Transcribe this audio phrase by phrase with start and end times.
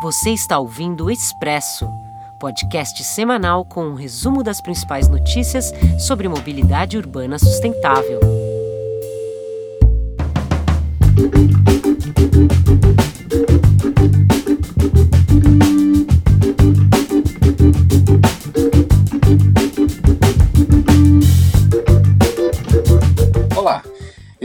[0.00, 1.86] Você está ouvindo o Expresso,
[2.38, 8.18] podcast semanal com um resumo das principais notícias sobre mobilidade urbana sustentável.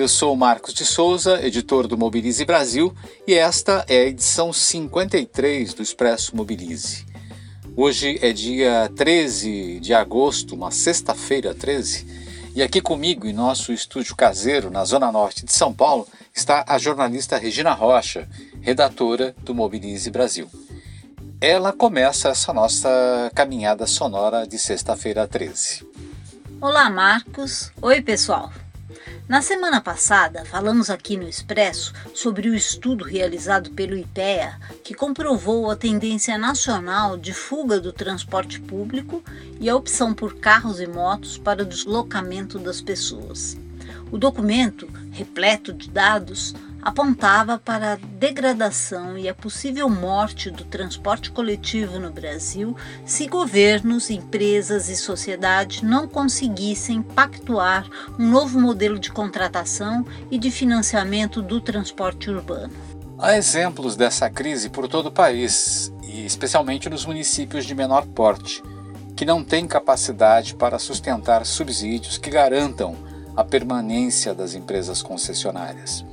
[0.05, 2.93] Eu sou Marcos de Souza, editor do Mobilize Brasil,
[3.25, 7.07] e esta é a edição 53 do Expresso Mobilize.
[7.75, 14.15] Hoje é dia 13 de agosto, uma sexta-feira 13, e aqui comigo em nosso estúdio
[14.15, 18.29] caseiro na Zona Norte de São Paulo está a jornalista Regina Rocha,
[18.61, 20.47] redatora do Mobilize Brasil.
[21.41, 25.83] Ela começa essa nossa caminhada sonora de sexta-feira 13.
[26.61, 27.71] Olá, Marcos.
[27.81, 28.51] Oi, pessoal.
[29.27, 35.71] Na semana passada, falamos aqui no Expresso sobre o estudo realizado pelo IPEA que comprovou
[35.71, 39.23] a tendência nacional de fuga do transporte público
[39.59, 43.57] e a opção por carros e motos para o deslocamento das pessoas.
[44.11, 46.53] O documento, repleto de dados,
[46.85, 54.11] apontava para a degradação e a possível morte do transporte coletivo no Brasil se governos,
[54.11, 61.59] empresas e sociedade não conseguissem pactuar um novo modelo de contratação e de financiamento do
[61.59, 62.73] transporte urbano.
[63.17, 68.61] Há exemplos dessa crise por todo o país, e especialmente nos municípios de menor porte,
[69.15, 72.95] que não têm capacidade para sustentar subsídios que garantam
[73.35, 76.05] a permanência das empresas concessionárias.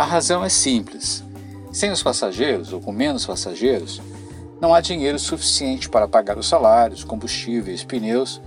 [0.00, 1.22] A razão é simples.
[1.70, 4.00] Sem os passageiros, ou com menos passageiros,
[4.58, 8.40] não há dinheiro suficiente para pagar os salários, combustíveis, pneus,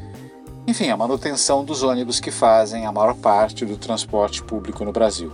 [0.66, 5.32] enfim, a manutenção dos ônibus que fazem a maior parte do transporte público no Brasil.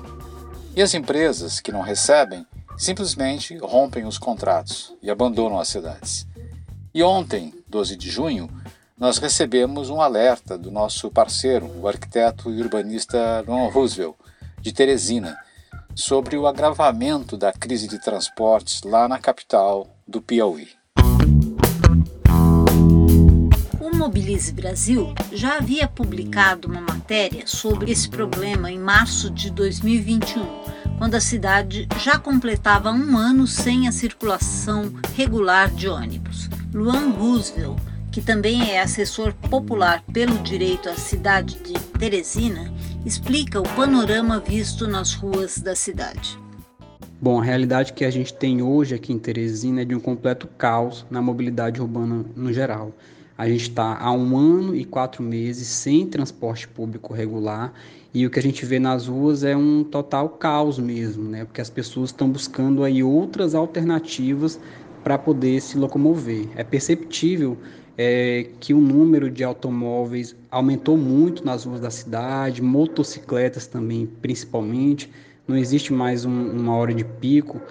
[0.76, 2.46] E as empresas que não recebem
[2.78, 6.28] simplesmente rompem os contratos e abandonam as cidades.
[6.94, 8.50] E ontem, 12 de junho,
[8.98, 14.16] nós recebemos um alerta do nosso parceiro, o arquiteto e urbanista Ron Roosevelt,
[14.60, 15.38] de Teresina,
[15.96, 20.70] sobre o agravamento da crise de transportes lá na capital do Piauí.
[23.80, 30.46] O Mobilize Brasil já havia publicado uma matéria sobre esse problema em março de 2021,
[30.98, 36.50] quando a cidade já completava um ano sem a circulação regular de ônibus.
[36.74, 37.80] Luan Roosevelt,
[38.20, 42.70] que também é assessor popular pelo direito à cidade de Teresina,
[43.06, 46.38] explica o panorama visto nas ruas da cidade.
[47.22, 50.48] Bom, a realidade que a gente tem hoje aqui em Teresina é de um completo
[50.58, 52.92] caos na mobilidade urbana no geral.
[53.38, 57.72] A gente está há um ano e quatro meses sem transporte público regular
[58.14, 61.46] e o que a gente vê nas ruas é um total caos mesmo, né?
[61.46, 64.60] Porque as pessoas estão buscando aí outras alternativas
[65.06, 66.50] para poder se locomover.
[66.58, 67.58] É perceptível
[67.98, 75.12] é, que o número de automóveis aumentou muito nas ruas da cidade, motocicletas também, principalmente.
[75.48, 77.62] Não existe mais um, uma hora de pico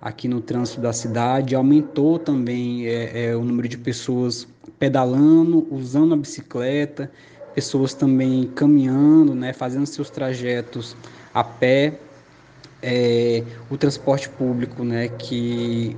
[0.00, 1.54] aqui no trânsito da cidade.
[1.54, 7.10] Aumentou também é, é, o número de pessoas pedalando, usando a bicicleta,
[7.54, 10.96] pessoas também caminhando, né, fazendo seus trajetos
[11.34, 11.98] a pé.
[12.80, 15.96] É, o transporte público, né, que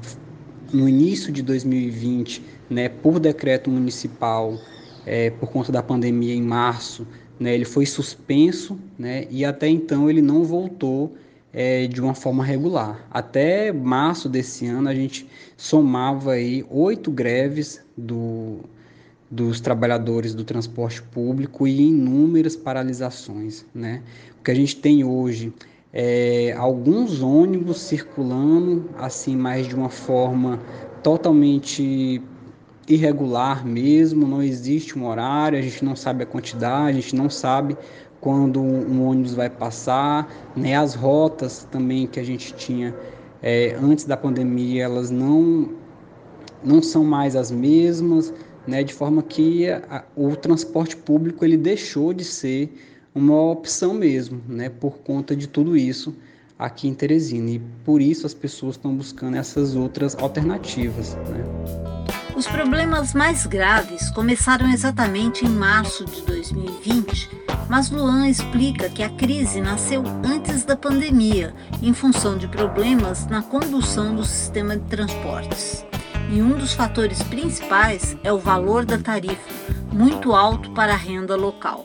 [0.72, 4.56] no início de 2020 né, por decreto municipal,
[5.04, 7.06] é, por conta da pandemia em março,
[7.38, 11.12] né, ele foi suspenso né, e até então ele não voltou
[11.52, 13.04] é, de uma forma regular.
[13.10, 15.26] Até março desse ano a gente
[15.56, 18.60] somava aí oito greves do,
[19.30, 23.64] dos trabalhadores do transporte público e inúmeras paralisações.
[23.74, 24.02] Né?
[24.38, 25.52] O que a gente tem hoje
[25.92, 30.60] é alguns ônibus circulando assim mais de uma forma
[31.02, 32.22] totalmente
[32.90, 37.30] irregular mesmo, não existe um horário, a gente não sabe a quantidade, a gente não
[37.30, 37.76] sabe
[38.20, 40.76] quando um ônibus vai passar, né?
[40.76, 42.94] As rotas também que a gente tinha
[43.42, 45.70] é, antes da pandemia, elas não
[46.62, 48.34] não são mais as mesmas,
[48.66, 48.82] né?
[48.82, 52.74] De forma que a, o transporte público ele deixou de ser
[53.14, 54.68] uma opção mesmo, né?
[54.68, 56.14] Por conta de tudo isso
[56.58, 61.89] aqui em Teresina e por isso as pessoas estão buscando essas outras alternativas, né?
[62.40, 67.28] Os problemas mais graves começaram exatamente em março de 2020,
[67.68, 73.42] mas Luan explica que a crise nasceu antes da pandemia, em função de problemas na
[73.42, 75.84] condução do sistema de transportes.
[76.32, 81.36] E um dos fatores principais é o valor da tarifa, muito alto para a renda
[81.36, 81.84] local.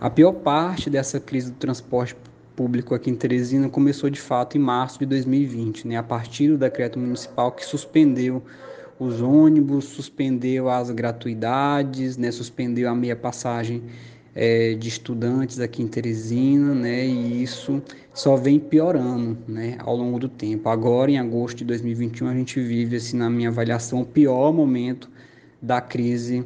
[0.00, 2.16] A pior parte dessa crise do transporte
[2.56, 6.56] público aqui em Teresina começou de fato em março de 2020, né, a partir do
[6.56, 8.42] decreto municipal que suspendeu
[8.98, 13.82] os ônibus, suspendeu as gratuidades, né, suspendeu a meia passagem
[14.34, 20.18] é, de estudantes aqui em Teresina, né, e isso só vem piorando né, ao longo
[20.18, 20.68] do tempo.
[20.68, 25.08] Agora, em agosto de 2021, a gente vive, assim, na minha avaliação, o pior momento
[25.62, 26.44] da crise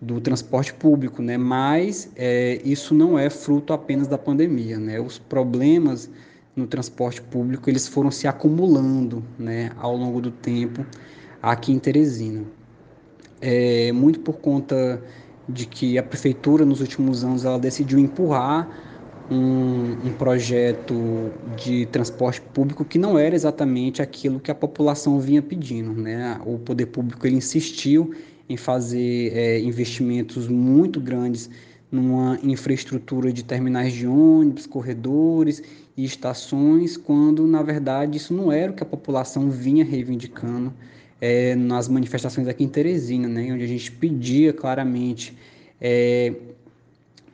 [0.00, 1.38] do transporte público, né?
[1.38, 5.00] Mas é, isso não é fruto apenas da pandemia, né?
[5.00, 6.10] Os problemas
[6.54, 9.70] no transporte público eles foram se acumulando, né?
[9.78, 10.84] Ao longo do tempo
[11.42, 12.44] aqui em Teresina,
[13.40, 15.02] é, muito por conta
[15.48, 18.68] de que a prefeitura nos últimos anos ela decidiu empurrar
[19.30, 25.42] um, um, projeto de transporte público que não era exatamente aquilo que a população vinha
[25.42, 26.40] pedindo, né?
[26.44, 28.14] O poder público ele insistiu
[28.48, 31.50] em fazer é, investimentos muito grandes
[31.90, 35.62] numa infraestrutura de terminais de ônibus, corredores
[35.96, 40.72] e estações, quando na verdade isso não era o que a população vinha reivindicando
[41.20, 45.36] é, nas manifestações aqui em Teresina, né, onde a gente pedia claramente,
[45.80, 46.32] é,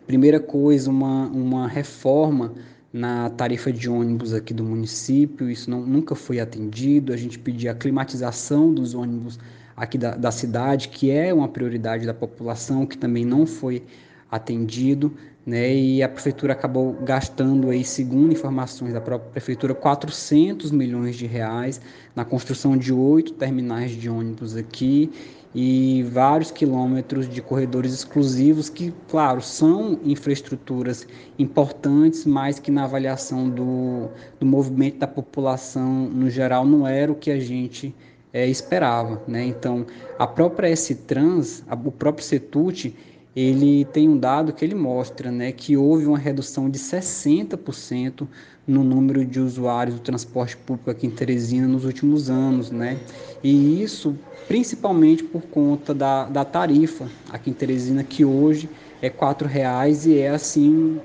[0.06, 2.54] primeira coisa, uma, uma reforma
[2.92, 7.72] na tarifa de ônibus aqui do município, isso não, nunca foi atendido, a gente pedia
[7.72, 9.38] a climatização dos ônibus
[9.74, 13.82] aqui da, da cidade, que é uma prioridade da população, que também não foi
[14.30, 15.74] atendido, né?
[15.74, 21.80] E a prefeitura acabou gastando aí, segundo informações da própria prefeitura, 400 milhões de reais
[22.14, 25.10] na construção de oito terminais de ônibus aqui
[25.54, 31.06] e vários quilômetros de corredores exclusivos que, claro, são infraestruturas
[31.38, 34.08] importantes, mas que na avaliação do,
[34.40, 37.94] do movimento da população no geral não era o que a gente
[38.32, 39.22] é, esperava.
[39.28, 39.44] Né?
[39.44, 39.84] Então,
[40.18, 42.96] a própria S-Trans, o próprio CETUT,
[43.34, 48.26] ele tem um dado que ele mostra né, que houve uma redução de 60%
[48.66, 52.70] no número de usuários do transporte público aqui em Teresina nos últimos anos.
[52.70, 52.98] Né?
[53.42, 58.68] E isso principalmente por conta da, da tarifa aqui em Teresina, que hoje
[59.00, 61.00] é R$ reais e é assim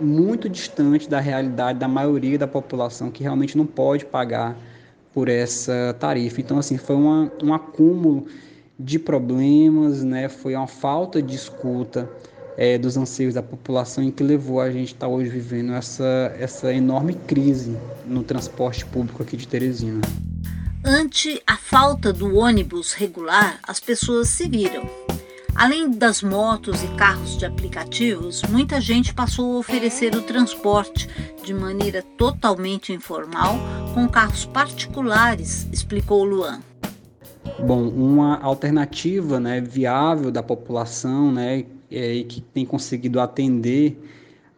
[0.00, 4.56] muito distante da realidade da maioria da população que realmente não pode pagar
[5.12, 6.40] por essa tarifa.
[6.40, 8.26] Então, assim, foi uma, um acúmulo
[8.84, 10.28] de problemas, né?
[10.28, 12.10] foi uma falta de escuta
[12.56, 16.72] é, dos anseios da população que levou a gente estar tá hoje vivendo essa, essa
[16.72, 17.76] enorme crise
[18.06, 20.00] no transporte público aqui de Teresina.
[20.84, 24.88] Ante a falta do ônibus regular, as pessoas se viram.
[25.54, 31.08] Além das motos e carros de aplicativos, muita gente passou a oferecer o transporte
[31.44, 33.58] de maneira totalmente informal
[33.94, 36.60] com carros particulares, explicou Luan.
[37.58, 44.00] Bom, uma alternativa né, viável da população né, é, e que tem conseguido atender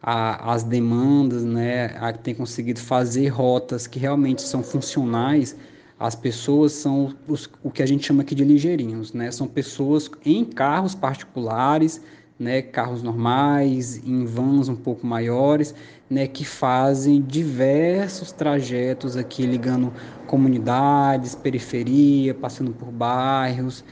[0.01, 5.55] a, as demandas, né, a, tem conseguido fazer rotas que realmente são funcionais
[5.99, 9.31] as pessoas são os, o que a gente chama aqui de ligeirinhos, né?
[9.31, 12.01] São pessoas em carros particulares,
[12.39, 15.73] né, carros normais, em vans um pouco maiores,
[16.09, 19.93] né, que fazem diversos trajetos aqui ligando
[20.27, 23.83] comunidades, periferia, passando por bairros,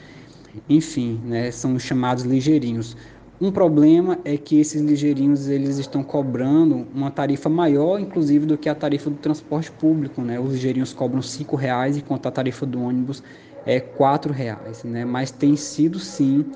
[0.68, 2.96] enfim, né, são chamados ligeirinhos.
[3.40, 8.68] Um problema é que esses ligeirinhos eles estão cobrando uma tarifa maior, inclusive, do que
[8.68, 10.22] a tarifa do transporte público.
[10.22, 10.38] Né?
[10.38, 13.24] Os ligeirinhos cobram R$ reais, enquanto a tarifa do ônibus
[13.66, 14.84] é R$ reais.
[14.84, 15.04] Né?
[15.04, 16.46] Mas tem sido sim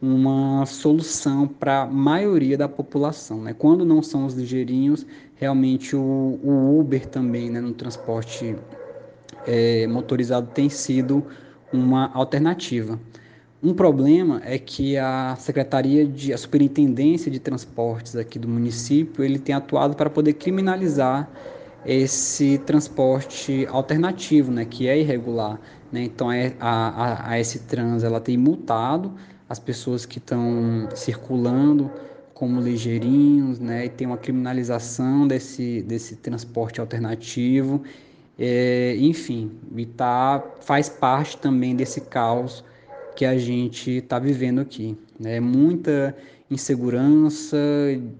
[0.00, 3.42] uma solução para a maioria da população.
[3.42, 3.54] Né?
[3.54, 8.56] Quando não são os ligeirinhos, realmente o, o Uber também, né, no transporte
[9.46, 11.24] é, motorizado, tem sido
[11.72, 12.98] uma alternativa.
[13.62, 19.38] Um problema é que a Secretaria de a Superintendência de Transportes aqui do município, ele
[19.38, 21.28] tem atuado para poder criminalizar
[21.84, 25.58] esse transporte alternativo, né, que é irregular,
[25.90, 26.02] né?
[26.02, 29.14] Então é, a, a, a S-Trans ela tem multado
[29.48, 31.90] as pessoas que estão circulando
[32.34, 33.86] como ligeirinhos, né?
[33.86, 37.82] E tem uma criminalização desse, desse transporte alternativo,
[38.38, 42.62] é, enfim, e tá, faz parte também desse caos
[43.14, 44.96] que a gente está vivendo aqui.
[45.18, 45.40] Né?
[45.40, 46.14] Muita
[46.50, 47.56] insegurança,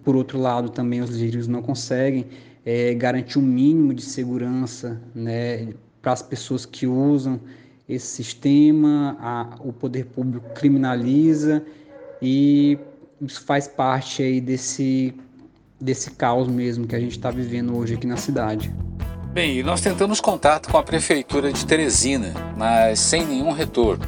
[0.02, 2.26] por outro lado, também os líderes não conseguem
[2.64, 5.68] é, garantir um mínimo de segurança né,
[6.00, 7.38] para as pessoas que usam
[7.88, 11.62] esse sistema, a, o poder público criminaliza
[12.20, 12.78] e
[13.20, 15.14] isso faz parte aí desse,
[15.80, 18.74] desse caos mesmo que a gente está vivendo hoje aqui na cidade.
[19.32, 24.04] Bem, nós tentamos contato com a prefeitura de Teresina, mas sem nenhum retorno.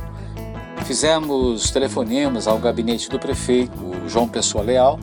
[0.84, 4.98] Fizemos telefonemas ao gabinete do prefeito, João Pessoa Leal,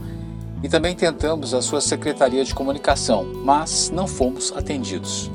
[0.63, 5.29] e também tentamos a sua Secretaria de Comunicação, mas não fomos atendidos.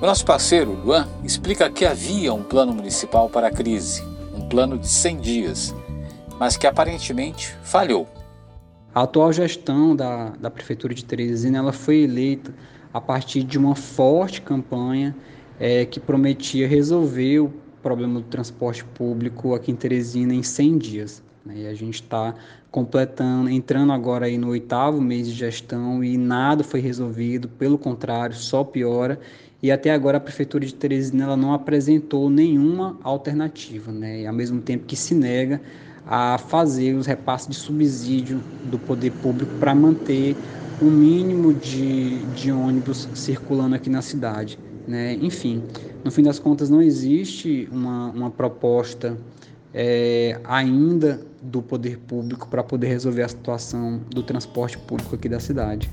[0.00, 4.00] O nosso parceiro, Luan, explica que havia um plano municipal para a crise,
[4.32, 5.74] um plano de 100 dias,
[6.38, 8.06] mas que aparentemente falhou.
[8.94, 12.54] A atual gestão da, da Prefeitura de Teresina ela foi eleita
[12.94, 15.16] a partir de uma forte campanha
[15.58, 17.52] é, que prometia resolver o
[17.82, 21.22] problema do transporte público aqui em Teresina em 100 dias.
[21.44, 21.62] Né?
[21.62, 22.36] E a gente está
[22.70, 28.36] completando, entrando agora aí no oitavo mês de gestão e nada foi resolvido, pelo contrário,
[28.36, 29.18] só piora.
[29.62, 34.22] E até agora a Prefeitura de Teresina ela não apresentou nenhuma alternativa, né?
[34.22, 35.60] E ao mesmo tempo que se nega
[36.06, 40.36] a fazer os repasses de subsídio do poder público para manter
[40.80, 44.58] o um mínimo de, de ônibus circulando aqui na cidade.
[44.86, 45.18] Né?
[45.20, 45.62] Enfim,
[46.02, 49.18] no fim das contas, não existe uma, uma proposta
[49.74, 55.40] é, ainda do poder público para poder resolver a situação do transporte público aqui da
[55.40, 55.90] cidade.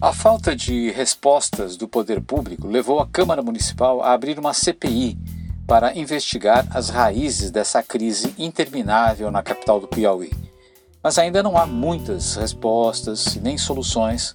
[0.00, 5.16] A falta de respostas do poder público levou a Câmara Municipal a abrir uma CPI
[5.66, 10.30] para investigar as raízes dessa crise interminável na capital do Piauí.
[11.02, 14.34] Mas ainda não há muitas respostas nem soluções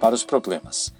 [0.00, 0.92] para os problemas.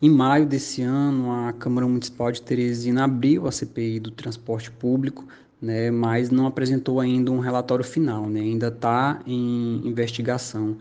[0.00, 5.24] Em maio desse ano, a Câmara Municipal de Teresina abriu a CPI do transporte público,
[5.60, 10.76] né, mas não apresentou ainda um relatório final, né, ainda está em investigação.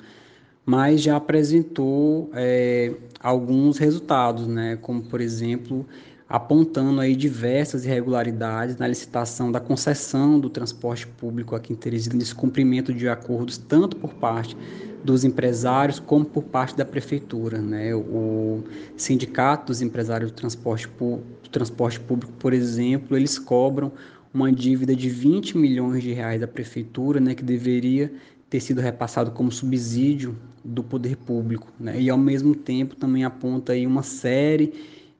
[0.65, 5.85] Mas já apresentou é, alguns resultados, né, como por exemplo
[6.27, 12.91] apontando aí diversas irregularidades na licitação da concessão do transporte público aqui em Teresina, descumprimento
[12.91, 14.57] de acordos tanto por parte
[15.03, 17.61] dos empresários como por parte da prefeitura.
[17.61, 17.93] Né?
[17.93, 18.63] O
[18.97, 23.91] sindicato dos empresários do transporte, do transporte público, por exemplo, eles cobram
[24.33, 28.11] uma dívida de 20 milhões de reais da prefeitura, né, que deveria
[28.55, 31.99] ter sido repassado como subsídio do poder público, né?
[31.99, 34.73] E ao mesmo tempo também aponta aí uma série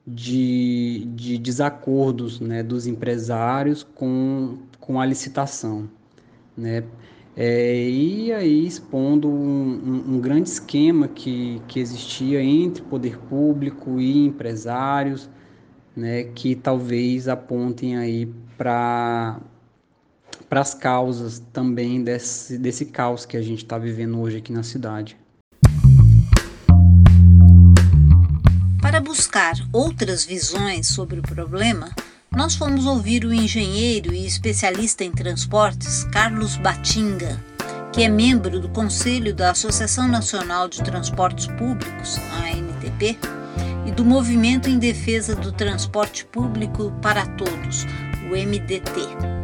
[0.06, 5.86] de, de desacordos né, dos empresários com, com a licitação.
[6.56, 6.82] Né?
[7.36, 14.24] É, e aí expondo um, um, grande esquema que, que existia entre poder público e
[14.24, 15.28] empresários,
[15.94, 19.38] né, que talvez apontem aí para
[20.50, 25.16] as causas também desse, desse caos que a gente está vivendo hoje aqui na cidade.
[28.80, 31.90] Para buscar outras visões sobre o problema,
[32.30, 37.42] nós fomos ouvir o engenheiro e especialista em transportes Carlos Batinga,
[37.92, 43.18] que é membro do Conselho da Associação Nacional de Transportes Públicos, ANTP,
[43.86, 47.84] e do Movimento em Defesa do Transporte Público para Todos,
[48.24, 49.35] o MDT.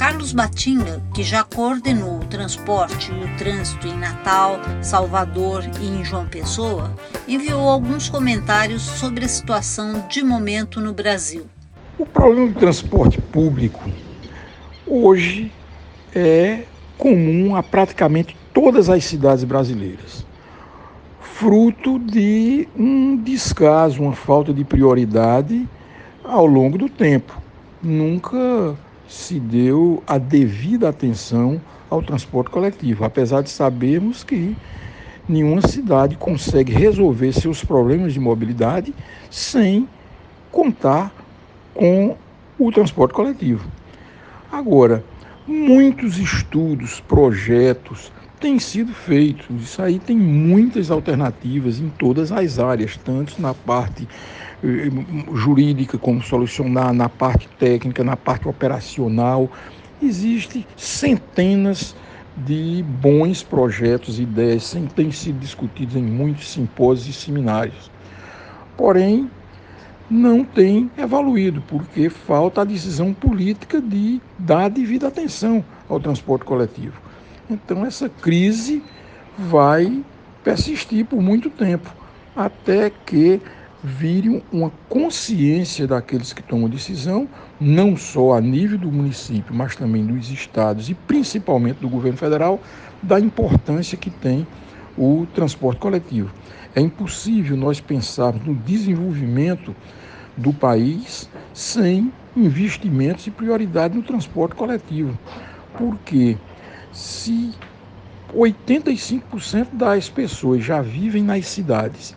[0.00, 6.02] Carlos Batinga, que já coordenou o transporte e o trânsito em Natal, Salvador e em
[6.02, 6.90] João Pessoa,
[7.28, 11.44] enviou alguns comentários sobre a situação de momento no Brasil.
[11.98, 13.90] O problema do transporte público
[14.86, 15.52] hoje
[16.14, 16.62] é
[16.96, 20.24] comum a praticamente todas as cidades brasileiras,
[21.20, 25.68] fruto de um descaso, uma falta de prioridade
[26.24, 27.38] ao longo do tempo.
[27.82, 28.78] Nunca
[29.10, 34.56] se deu a devida atenção ao transporte coletivo, apesar de sabermos que
[35.28, 38.94] nenhuma cidade consegue resolver seus problemas de mobilidade
[39.28, 39.88] sem
[40.52, 41.12] contar
[41.74, 42.16] com
[42.56, 43.68] o transporte coletivo.
[44.50, 45.04] Agora,
[45.44, 49.46] muitos estudos, projetos têm sido feitos.
[49.60, 54.06] Isso aí tem muitas alternativas em todas as áreas, tanto na parte
[55.34, 59.50] jurídica, como solucionar, na parte técnica, na parte operacional.
[60.02, 61.94] Existem centenas
[62.36, 67.90] de bons projetos e ideias têm sido discutidos em muitos simpósios e seminários.
[68.76, 69.30] Porém,
[70.10, 77.00] não tem evoluído, porque falta a decisão política de dar devida atenção ao transporte coletivo.
[77.48, 78.82] Então, essa crise
[79.38, 80.02] vai
[80.42, 81.94] persistir por muito tempo,
[82.34, 83.40] até que
[83.82, 87.26] vire uma consciência daqueles que tomam decisão,
[87.58, 92.60] não só a nível do município, mas também dos estados e principalmente do governo federal,
[93.02, 94.46] da importância que tem
[94.96, 96.30] o transporte coletivo.
[96.74, 99.74] É impossível nós pensarmos no desenvolvimento
[100.36, 105.18] do país sem investimentos e prioridade no transporte coletivo.
[105.76, 106.36] Porque
[106.92, 107.54] se
[108.34, 112.14] 85% das pessoas já vivem nas cidades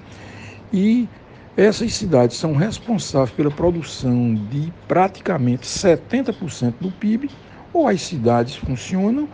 [0.71, 1.07] e
[1.55, 7.29] essas cidades são responsáveis pela produção de praticamente 70% do PIB.
[7.71, 9.27] Ou as cidades funcionam,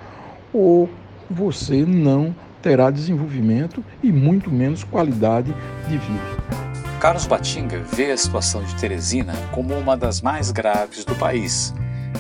[0.54, 0.90] ou
[1.30, 5.54] você não terá desenvolvimento e muito menos qualidade
[5.88, 6.60] de vida.
[7.00, 11.74] Carlos Batinga vê a situação de Teresina como uma das mais graves do país,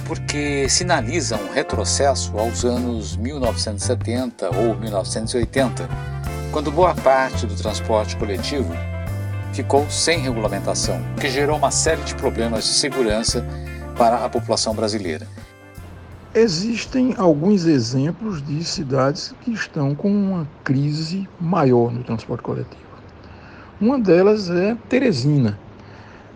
[0.06, 5.90] porque sinaliza um retrocesso aos anos 1970 ou 1980,
[6.52, 8.74] quando boa parte do transporte coletivo
[9.54, 13.46] ficou sem regulamentação, o que gerou uma série de problemas de segurança
[13.98, 15.28] para a população brasileira.
[16.34, 22.90] Existem alguns exemplos de cidades que estão com uma crise maior no transporte coletivo.
[23.82, 25.58] Uma delas é Teresina,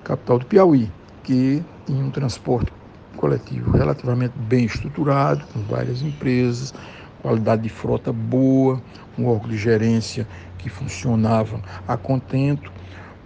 [0.03, 0.91] capital do Piauí,
[1.23, 2.71] que tinha um transporte
[3.15, 6.73] coletivo relativamente bem estruturado, com várias empresas,
[7.21, 8.81] qualidade de frota boa,
[9.17, 10.27] um órgão de gerência
[10.57, 12.71] que funcionava a contento.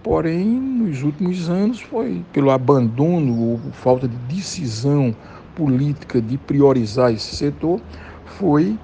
[0.07, 5.13] Porém, nos últimos anos, foi pelo abandono ou falta de decisão
[5.53, 7.81] política de priorizar esse setor,
[8.23, 8.79] foi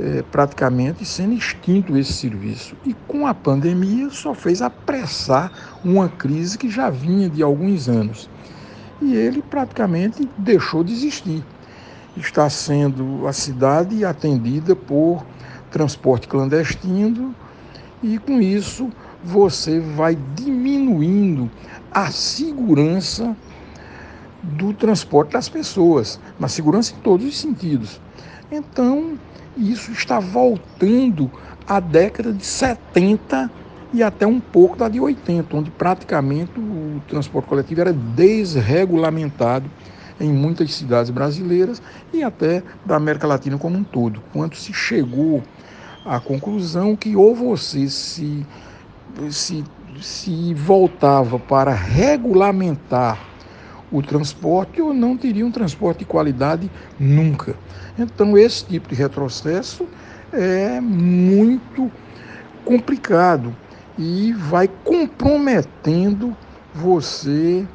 [0.00, 2.74] é, praticamente sendo extinto esse serviço.
[2.86, 5.52] E com a pandemia só fez apressar
[5.84, 8.30] uma crise que já vinha de alguns anos.
[9.02, 11.44] E ele praticamente deixou de existir.
[12.16, 15.22] Está sendo a cidade atendida por
[15.70, 17.34] transporte clandestino
[18.02, 18.90] e com isso
[19.24, 20.16] você vai
[20.92, 21.50] diminuindo
[21.90, 23.34] a segurança
[24.42, 28.00] do transporte das pessoas, na segurança em todos os sentidos.
[28.50, 29.18] Então,
[29.56, 31.30] isso está voltando
[31.66, 33.50] à década de 70
[33.94, 39.70] e até um pouco da de 80, onde praticamente o transporte coletivo era desregulamentado
[40.18, 41.82] em muitas cidades brasileiras
[42.12, 44.22] e até da América Latina como um todo.
[44.32, 45.42] Quando se chegou
[46.04, 48.46] à conclusão que ou você se
[49.30, 49.64] se,
[50.00, 53.18] se voltava para regulamentar
[53.90, 57.54] o transporte ou não teria um transporte de qualidade nunca.
[57.98, 59.86] Então, esse tipo de retrocesso
[60.32, 61.90] é muito
[62.64, 63.54] complicado
[63.98, 66.34] e vai comprometendo
[66.74, 67.66] você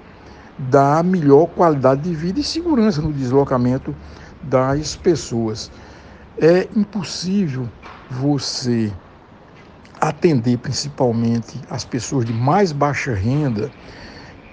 [0.58, 3.96] da melhor qualidade de vida e segurança no deslocamento
[4.42, 5.72] das pessoas.
[6.40, 7.70] É impossível
[8.10, 8.92] você
[10.00, 13.72] atender principalmente as pessoas de mais baixa renda,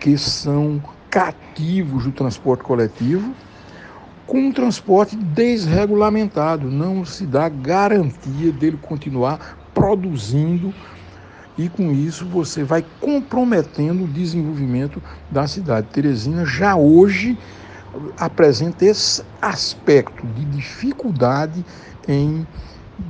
[0.00, 3.34] que são cativos do transporte coletivo,
[4.26, 6.70] com um transporte desregulamentado.
[6.70, 10.72] Não se dá garantia dele continuar produzindo
[11.56, 15.88] e com isso você vai comprometendo o desenvolvimento da cidade.
[15.92, 17.38] Teresina já hoje
[18.18, 21.64] apresenta esse aspecto de dificuldade
[22.08, 22.46] em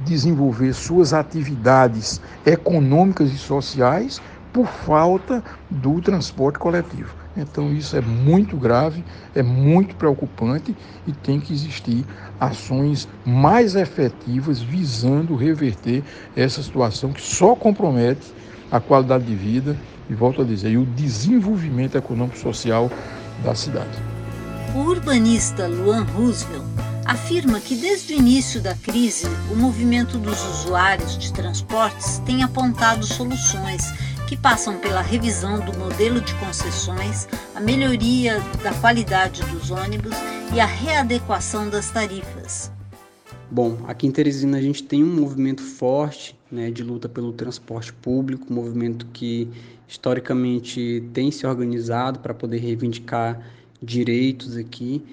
[0.04, 4.20] desenvolver suas atividades econômicas e sociais
[4.52, 7.14] por falta do transporte coletivo.
[7.36, 12.04] Então isso é muito grave, é muito preocupante e tem que existir
[12.38, 16.04] ações mais efetivas visando reverter
[16.36, 18.32] essa situação que só compromete
[18.70, 19.76] a qualidade de vida
[20.08, 22.90] e volto a dizer, o desenvolvimento econômico social
[23.42, 23.98] da cidade.
[24.74, 26.73] O urbanista Luan Roosevelt
[27.04, 33.04] afirma que desde o início da crise, o movimento dos usuários de transportes tem apontado
[33.04, 33.92] soluções
[34.26, 40.14] que passam pela revisão do modelo de concessões, a melhoria da qualidade dos ônibus
[40.54, 42.72] e a readequação das tarifas.
[43.50, 47.92] Bom, aqui em Teresina a gente tem um movimento forte né, de luta pelo transporte
[47.92, 49.48] público, um movimento que
[49.86, 53.40] historicamente tem se organizado para poder reivindicar
[53.82, 55.04] direitos aqui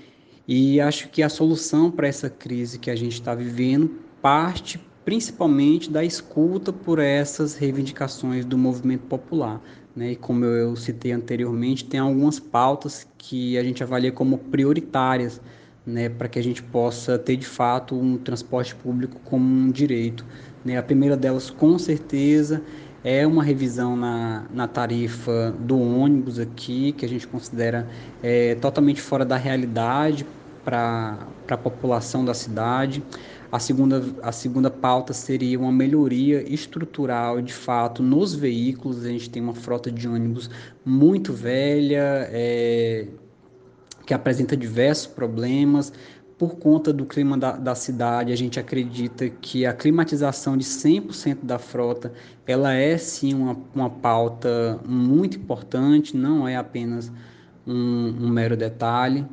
[0.54, 3.90] e acho que a solução para essa crise que a gente está vivendo
[4.22, 9.62] parte principalmente da escuta por essas reivindicações do movimento popular.
[9.96, 10.12] Né?
[10.12, 15.40] E como eu citei anteriormente, tem algumas pautas que a gente avalia como prioritárias
[15.86, 20.26] né, para que a gente possa ter de fato um transporte público como um direito.
[20.66, 20.78] Né?
[20.78, 22.62] A primeira delas, com certeza,
[23.06, 27.88] é uma revisão na, na tarifa do ônibus aqui, que a gente considera
[28.22, 30.26] é, totalmente fora da realidade
[30.64, 33.04] para a população da cidade.
[33.52, 39.06] A segunda, a segunda pauta seria uma melhoria estrutural, de fato, nos veículos.
[39.06, 40.50] A gente tem uma frota de ônibus
[40.86, 43.08] muito velha, é,
[44.06, 45.92] que apresenta diversos problemas.
[46.38, 51.40] Por conta do clima da, da cidade, a gente acredita que a climatização de 100%
[51.44, 52.14] da frota,
[52.48, 57.12] ela é sim uma, uma pauta muito importante, não é apenas
[57.68, 59.26] um, um mero detalhe.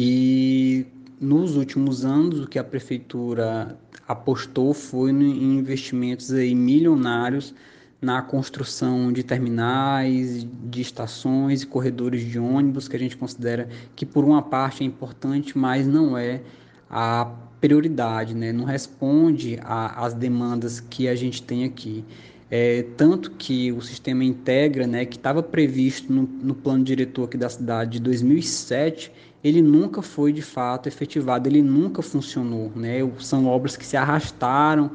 [0.00, 0.86] E
[1.20, 7.52] nos últimos anos, o que a prefeitura apostou foi em investimentos aí milionários
[8.00, 14.06] na construção de terminais, de estações e corredores de ônibus, que a gente considera que
[14.06, 16.42] por uma parte é importante, mas não é
[16.88, 17.24] a
[17.60, 18.52] prioridade, né?
[18.52, 22.04] não responde às demandas que a gente tem aqui.
[22.50, 27.36] É, tanto que o sistema integra, né, que estava previsto no, no, plano diretor aqui
[27.36, 32.72] da cidade de 2007, ele nunca foi de fato efetivado, ele nunca funcionou.
[32.74, 32.98] Né?
[33.18, 34.90] São obras que se arrastaram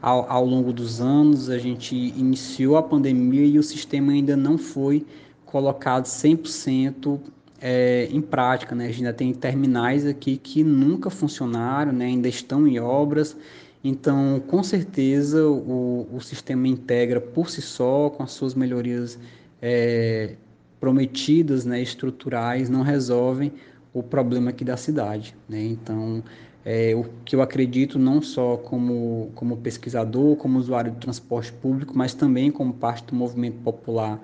[0.00, 4.58] ao, ao longo dos anos, a gente iniciou a pandemia e o sistema ainda não
[4.58, 5.06] foi
[5.44, 7.20] colocado 100%
[7.60, 8.74] é, em prática.
[8.74, 8.86] Né?
[8.86, 12.06] A gente ainda tem terminais aqui que nunca funcionaram, né?
[12.06, 13.36] ainda estão em obras.
[13.84, 19.18] Então, com certeza, o, o sistema integra por si só, com as suas melhorias
[19.60, 20.36] é,
[20.80, 23.52] prometidas, né, estruturais, não resolvem
[23.92, 25.34] o problema aqui da cidade.
[25.48, 25.62] Né?
[25.62, 26.22] Então,
[26.64, 31.92] é, o que eu acredito não só como, como pesquisador, como usuário do transporte público,
[31.96, 34.20] mas também como parte do movimento popular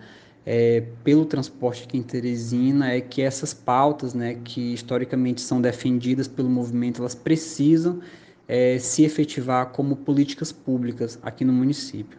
[0.47, 6.27] é, pelo transporte aqui em Teresina, é que essas pautas, né, que historicamente são defendidas
[6.27, 8.01] pelo movimento, elas precisam
[8.47, 12.19] é, se efetivar como políticas públicas aqui no município.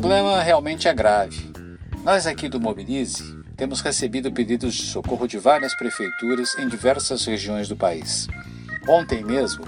[0.00, 1.50] Problema realmente é grave
[2.04, 7.68] nós aqui do Mobilize temos recebido pedidos de socorro de várias prefeituras em diversas regiões
[7.68, 8.28] do país.
[8.88, 9.64] Ontem mesmo,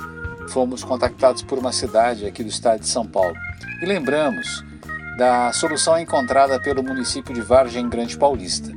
[0.48, 3.36] fomos contactados por uma cidade aqui do estado de São Paulo
[3.82, 4.64] e lembramos
[5.18, 8.72] da solução encontrada pelo município de Vargem Grande Paulista.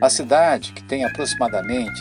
[0.00, 2.00] A cidade, que tem aproximadamente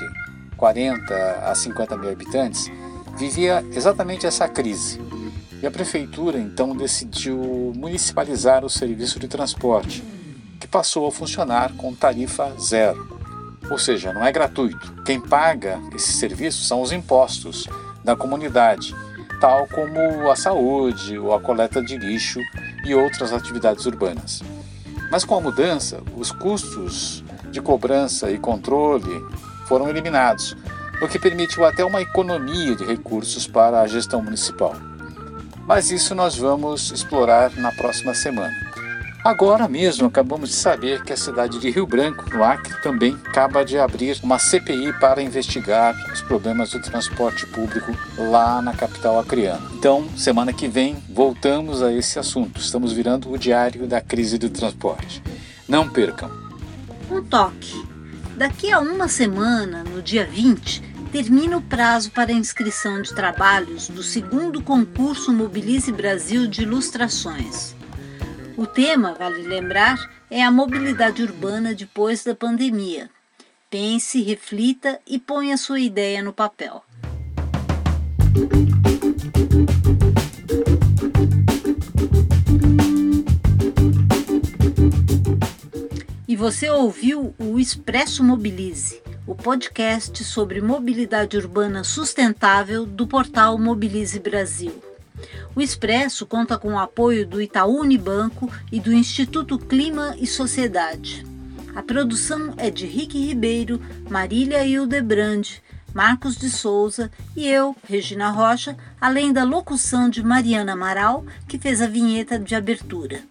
[0.57, 2.69] 40 a 50 mil habitantes,
[3.17, 4.99] vivia exatamente essa crise.
[5.63, 10.04] E a prefeitura então decidiu municipalizar o serviço de transporte
[10.60, 13.17] que passou a funcionar com tarifa zero.
[13.71, 14.93] Ou seja, não é gratuito.
[15.06, 17.65] Quem paga esse serviço são os impostos
[18.04, 18.93] da comunidade,
[19.39, 22.41] tal como a saúde ou a coleta de lixo
[22.86, 24.43] e outras atividades urbanas.
[25.10, 29.26] Mas com a mudança, os custos de cobrança e controle
[29.65, 30.58] foram eliminados,
[31.02, 34.76] o que permitiu até uma economia de recursos para a gestão municipal.
[35.65, 38.54] Mas isso nós vamos explorar na próxima semana.
[39.23, 43.63] Agora mesmo acabamos de saber que a cidade de Rio Branco, no Acre, também acaba
[43.63, 49.62] de abrir uma CPI para investigar os problemas do transporte público lá na capital acreana.
[49.76, 52.60] Então, semana que vem voltamos a esse assunto.
[52.60, 55.23] Estamos virando o diário da crise do transporte.
[55.69, 56.30] Não percam.
[57.10, 57.82] Um toque.
[58.36, 60.82] Daqui a uma semana, no dia 20,
[61.13, 67.76] termina o prazo para inscrição de trabalhos do segundo concurso Mobilize Brasil de Ilustrações.
[68.58, 69.95] O tema, vale lembrar,
[70.28, 73.12] é a mobilidade urbana depois da pandemia.
[73.69, 76.84] Pense, reflita e ponha sua ideia no papel.
[86.28, 94.19] E você ouviu o Expresso Mobilize, o podcast sobre mobilidade urbana sustentável do portal Mobilize
[94.19, 94.83] Brasil.
[95.55, 101.25] O Expresso conta com o apoio do Itaú Unibanco e do Instituto Clima e Sociedade.
[101.73, 105.47] A produção é de Rick Ribeiro, Marília Hildebrand,
[105.93, 111.81] Marcos de Souza e eu, Regina Rocha, além da locução de Mariana Amaral, que fez
[111.81, 113.21] a vinheta de abertura.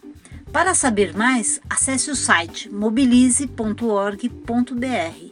[0.52, 5.32] Para saber mais, acesse o site mobilize.org.br.